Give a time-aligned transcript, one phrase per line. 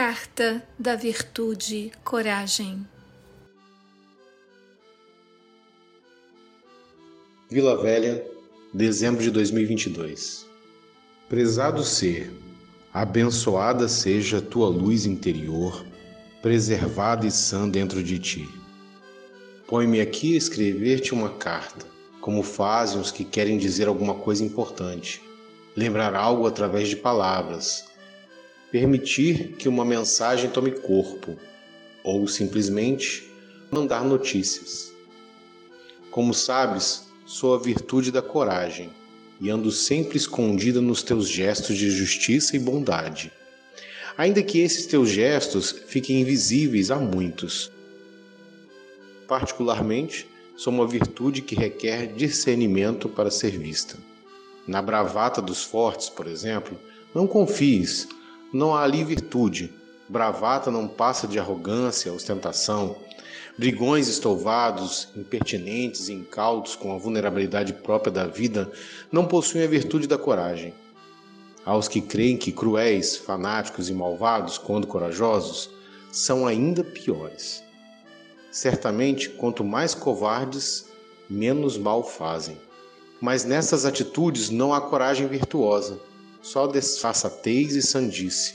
[0.00, 2.86] Carta da Virtude Coragem.
[7.50, 8.24] Vila Velha,
[8.72, 10.46] dezembro de 2022.
[11.28, 12.32] Prezado ser,
[12.94, 15.84] abençoada seja tua luz interior,
[16.40, 18.48] preservada e sã dentro de ti.
[19.66, 21.84] Põe-me aqui a escrever-te uma carta,
[22.20, 25.20] como fazem os que querem dizer alguma coisa importante,
[25.74, 27.87] lembrar algo através de palavras,
[28.70, 31.36] permitir que uma mensagem tome corpo,
[32.04, 33.30] ou simplesmente
[33.70, 34.92] mandar notícias.
[36.10, 38.90] Como sabes, sou a virtude da coragem
[39.40, 43.32] e ando sempre escondida nos teus gestos de justiça e bondade.
[44.16, 47.70] Ainda que esses teus gestos fiquem invisíveis a muitos.
[49.28, 53.96] Particularmente, sou uma virtude que requer discernimento para ser vista.
[54.66, 56.76] Na bravata dos fortes, por exemplo,
[57.14, 58.08] não confies,
[58.52, 59.72] não há ali virtude.
[60.08, 62.96] Bravata não passa de arrogância, ostentação.
[63.58, 68.70] Brigões estouvados, impertinentes e incautos com a vulnerabilidade própria da vida
[69.12, 70.72] não possuem a virtude da coragem.
[71.64, 75.68] Aos que creem que cruéis, fanáticos e malvados, quando corajosos,
[76.10, 77.62] são ainda piores.
[78.50, 80.86] Certamente, quanto mais covardes,
[81.28, 82.56] menos mal fazem.
[83.20, 86.00] Mas nessas atitudes não há coragem virtuosa,
[86.48, 88.54] só desfaçatez e sandice.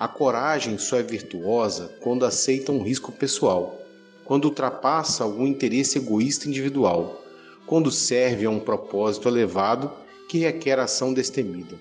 [0.00, 3.78] A coragem só é virtuosa quando aceita um risco pessoal,
[4.24, 7.22] quando ultrapassa algum interesse egoísta individual,
[7.66, 9.92] quando serve a um propósito elevado
[10.30, 11.76] que requer ação destemida.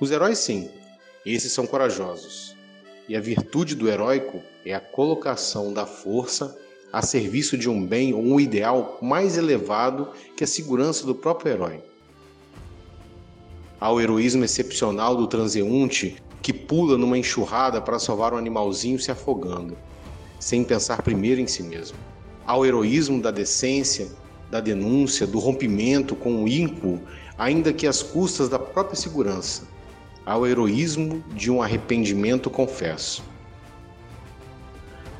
[0.00, 0.68] Os heróis, sim,
[1.24, 2.56] esses são corajosos.
[3.08, 6.58] E a virtude do heróico é a colocação da força
[6.92, 11.52] a serviço de um bem ou um ideal mais elevado que a segurança do próprio
[11.52, 11.93] herói
[13.80, 19.76] ao heroísmo excepcional do transeunte que pula numa enxurrada para salvar um animalzinho se afogando,
[20.38, 21.96] sem pensar primeiro em si mesmo.
[22.46, 24.08] Ao heroísmo da decência,
[24.50, 27.00] da denúncia, do rompimento com o ímpulo,
[27.38, 29.62] ainda que às custas da própria segurança.
[30.26, 33.22] Ao heroísmo de um arrependimento confesso.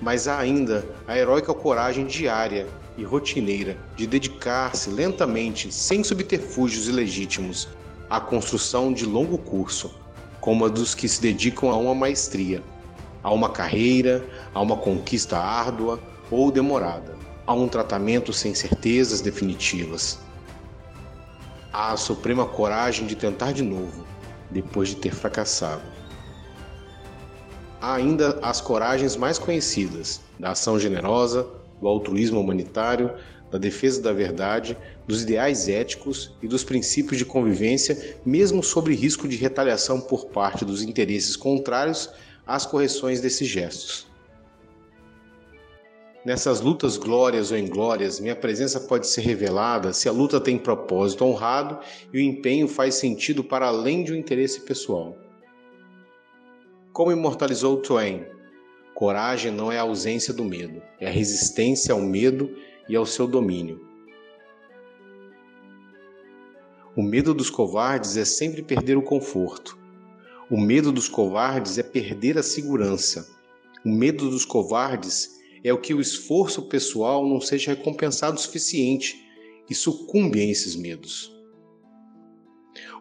[0.01, 7.69] Mas há ainda a heróica coragem diária e rotineira de dedicar-se lentamente, sem subterfúgios ilegítimos,
[8.09, 9.95] a construção de longo curso,
[10.41, 12.63] como a dos que se dedicam a uma maestria,
[13.23, 15.99] a uma carreira, a uma conquista árdua
[16.31, 17.17] ou demorada,
[17.47, 20.19] a um tratamento sem certezas definitivas.
[21.73, 24.05] Há a suprema coragem de tentar de novo,
[24.51, 25.83] depois de ter fracassado.
[27.81, 31.47] Há ainda as coragens mais conhecidas, da ação generosa,
[31.81, 33.11] do altruísmo humanitário,
[33.55, 34.77] da defesa da verdade,
[35.07, 40.65] dos ideais éticos e dos princípios de convivência, mesmo sobre risco de retaliação por parte
[40.65, 42.11] dos interesses contrários
[42.45, 44.09] às correções desses gestos.
[46.25, 51.25] Nessas lutas glórias ou inglórias, minha presença pode ser revelada se a luta tem propósito
[51.25, 51.79] honrado
[52.13, 55.17] e o empenho faz sentido para além de um interesse pessoal.
[56.93, 58.25] Como imortalizou Twain,
[58.97, 62.51] coragem não é a ausência do medo, é a resistência ao medo
[62.89, 63.81] e ao seu domínio.
[66.97, 69.77] O medo dos covardes é sempre perder o conforto.
[70.51, 73.29] O medo dos covardes é perder a segurança.
[73.85, 79.25] O medo dos covardes é o que o esforço pessoal não seja recompensado o suficiente
[79.69, 81.35] e sucumbe a esses medos.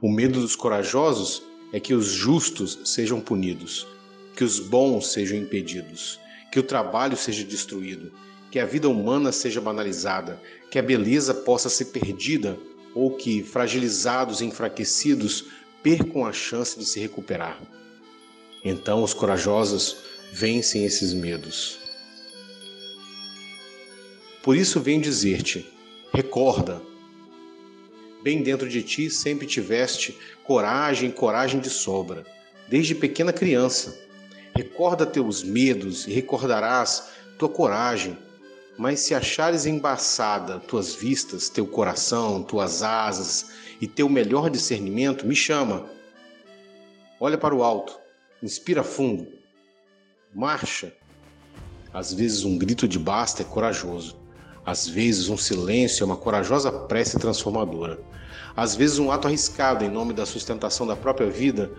[0.01, 3.87] O medo dos corajosos é que os justos sejam punidos,
[4.35, 6.19] que os bons sejam impedidos,
[6.51, 8.11] que o trabalho seja destruído,
[8.53, 12.55] que a vida humana seja banalizada, que a beleza possa ser perdida
[12.93, 15.45] ou que fragilizados e enfraquecidos
[15.81, 17.59] percam a chance de se recuperar.
[18.63, 19.97] Então os corajosos
[20.31, 21.79] vencem esses medos.
[24.43, 25.67] Por isso venho dizer-te:
[26.13, 26.79] recorda.
[28.21, 32.23] Bem dentro de ti sempre tiveste coragem, coragem de sobra,
[32.69, 33.99] desde pequena criança.
[34.55, 37.09] Recorda teus medos e recordarás
[37.39, 38.15] tua coragem,
[38.77, 45.35] mas se achares embaçada tuas vistas, teu coração, tuas asas e teu melhor discernimento, me
[45.35, 45.85] chama.
[47.19, 47.97] Olha para o alto,
[48.41, 49.27] inspira fundo,
[50.33, 50.93] marcha.
[51.93, 54.17] Às vezes um grito de basta é corajoso.
[54.65, 57.99] Às vezes um silêncio é uma corajosa prece transformadora.
[58.55, 61.71] Às vezes um ato arriscado em nome da sustentação da própria vida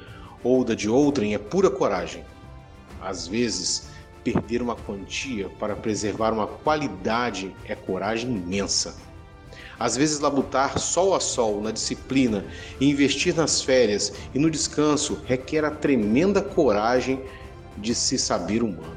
[0.42, 2.24] ou da de outrem é pura coragem.
[3.00, 3.88] Às vezes
[4.24, 8.96] Perder uma quantia para preservar uma qualidade é coragem imensa.
[9.78, 12.44] Às vezes, labutar sol a sol na disciplina
[12.80, 17.20] e investir nas férias e no descanso requer a tremenda coragem
[17.76, 18.96] de se saber humano.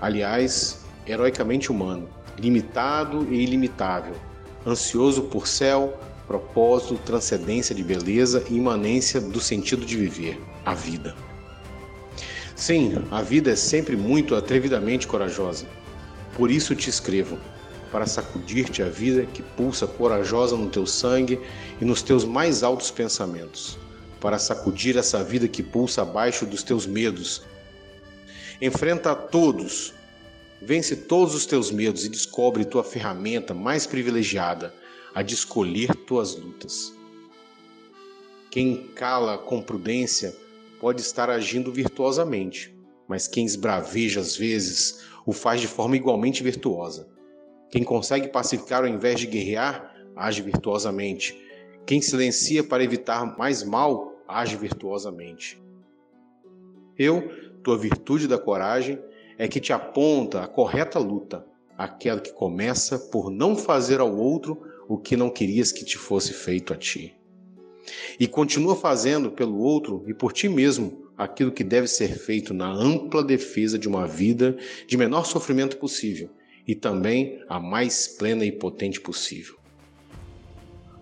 [0.00, 4.14] Aliás, heroicamente humano, limitado e ilimitável,
[4.66, 11.14] ansioso por céu, propósito, transcendência de beleza e imanência do sentido de viver, a vida.
[12.62, 15.66] Sim, a vida é sempre muito atrevidamente corajosa.
[16.36, 17.36] Por isso te escrevo,
[17.90, 21.40] para sacudir-te a vida que pulsa corajosa no teu sangue
[21.80, 23.76] e nos teus mais altos pensamentos,
[24.20, 27.42] para sacudir essa vida que pulsa abaixo dos teus medos.
[28.60, 29.92] Enfrenta a todos,
[30.60, 34.72] vence todos os teus medos e descobre tua ferramenta mais privilegiada,
[35.12, 36.92] a de escolher tuas lutas.
[38.52, 40.32] Quem cala com prudência
[40.82, 42.76] pode estar agindo virtuosamente,
[43.06, 47.08] mas quem esbraveja às vezes o faz de forma igualmente virtuosa.
[47.70, 51.40] Quem consegue pacificar ao invés de guerrear, age virtuosamente.
[51.86, 55.62] Quem silencia para evitar mais mal, age virtuosamente.
[56.98, 57.30] Eu,
[57.62, 58.98] tua virtude da coragem,
[59.38, 61.46] é que te aponta a correta luta,
[61.78, 66.32] aquela que começa por não fazer ao outro o que não querias que te fosse
[66.32, 67.21] feito a ti
[68.18, 72.70] e continua fazendo pelo outro e por ti mesmo aquilo que deve ser feito na
[72.70, 74.56] ampla defesa de uma vida
[74.86, 76.30] de menor sofrimento possível
[76.66, 79.56] e também a mais plena e potente possível.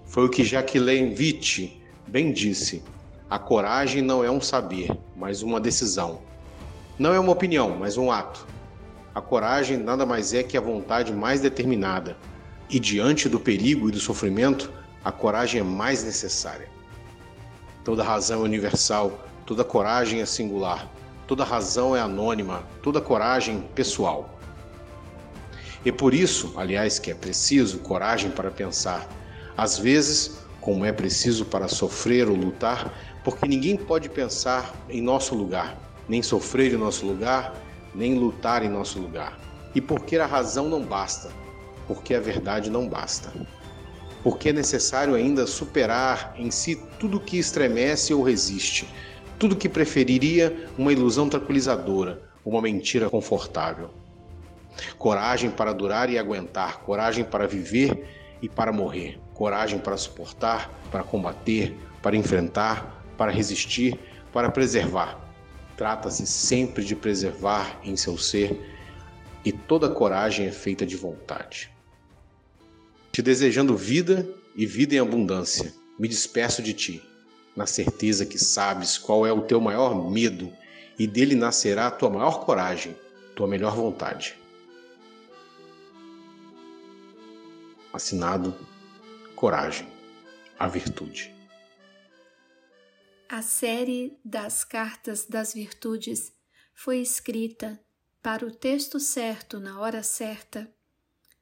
[0.07, 2.83] Foi o que Jacqueline Witt bem disse:
[3.29, 6.21] a coragem não é um saber, mas uma decisão.
[6.99, 8.45] Não é uma opinião, mas um ato.
[9.15, 12.17] A coragem nada mais é que a vontade mais determinada,
[12.69, 14.73] e diante do perigo e do sofrimento,
[15.05, 16.69] a coragem é mais necessária.
[17.85, 20.89] Toda razão é universal, toda coragem é singular,
[21.27, 24.39] toda razão é anônima, toda coragem pessoal.
[25.85, 29.09] E por isso, aliás, que é preciso coragem para pensar,
[29.57, 32.93] às vezes, como é preciso para sofrer ou lutar,
[33.25, 37.55] porque ninguém pode pensar em nosso lugar, nem sofrer em nosso lugar,
[37.95, 39.39] nem lutar em nosso lugar.
[39.75, 41.31] E porque a razão não basta,
[41.87, 43.33] porque a verdade não basta
[44.23, 48.89] porque é necessário ainda superar em si tudo que estremece ou resiste,
[49.39, 53.91] tudo que preferiria uma ilusão tranquilizadora, uma mentira confortável.
[54.99, 58.07] Coragem para durar e aguentar, coragem para viver
[58.43, 63.99] e para morrer, coragem para suportar, para combater, para enfrentar, para resistir,
[64.33, 65.19] para preservar.
[65.77, 68.69] Trata-se sempre de preservar em seu ser,
[69.43, 71.71] e toda coragem é feita de vontade
[73.13, 75.75] te desejando vida e vida em abundância.
[75.99, 77.03] Me despeço de ti,
[77.57, 80.53] na certeza que sabes qual é o teu maior medo
[80.99, 82.97] e dele nascerá a tua maior coragem,
[83.35, 84.39] tua melhor vontade.
[87.93, 88.55] Assinado
[89.35, 89.89] Coragem,
[90.59, 91.35] a Virtude.
[93.29, 96.33] A série das Cartas das Virtudes
[96.75, 97.81] foi escrita
[98.23, 100.71] para o texto certo na hora certa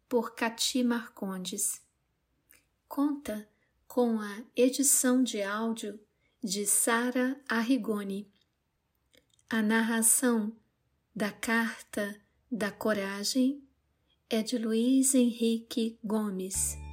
[0.09, 1.83] por Cati Marcondes.
[2.89, 3.49] Conta
[3.87, 6.01] com a edição de áudio
[6.43, 8.27] de Sara Arrigoni.
[9.51, 10.57] A narração
[11.15, 12.21] da Carta
[12.51, 13.63] da Coragem
[14.31, 16.88] é de Luiz Henrique Gomes.